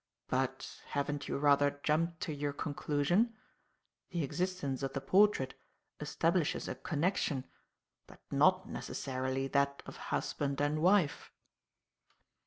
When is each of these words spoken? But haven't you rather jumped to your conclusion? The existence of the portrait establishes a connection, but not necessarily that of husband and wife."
But 0.29 0.81
haven't 0.87 1.27
you 1.27 1.37
rather 1.37 1.79
jumped 1.83 2.21
to 2.21 2.33
your 2.33 2.53
conclusion? 2.53 3.35
The 4.09 4.23
existence 4.23 4.81
of 4.81 4.93
the 4.93 4.99
portrait 4.99 5.53
establishes 5.99 6.67
a 6.67 6.73
connection, 6.73 7.45
but 8.07 8.19
not 8.31 8.67
necessarily 8.67 9.47
that 9.49 9.83
of 9.85 9.97
husband 10.09 10.59
and 10.59 10.81
wife." 10.81 11.31